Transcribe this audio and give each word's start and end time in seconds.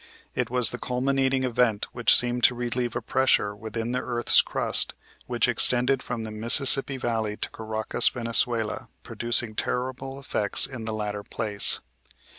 It 0.33 0.49
was 0.49 0.71
the 0.71 0.79
culminating 0.79 1.43
event 1.43 1.85
which 1.91 2.15
seemed 2.17 2.43
to 2.45 2.55
relieve 2.55 2.95
a 2.95 3.03
pressure 3.03 3.55
within 3.55 3.91
the 3.91 3.99
earth's 4.01 4.41
crust 4.41 4.95
which 5.27 5.47
extended 5.47 6.01
from 6.01 6.23
the 6.23 6.31
Mississippi 6.31 6.97
Valley 6.97 7.37
to 7.37 7.51
Caracas, 7.51 8.07
Venezuela, 8.09 8.89
producing 9.03 9.53
terrible 9.53 10.19
effects 10.19 10.65
in 10.65 10.85
the 10.85 10.93
latter 10.95 11.21
place. 11.21 11.81